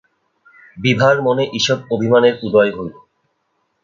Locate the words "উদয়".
2.43-2.71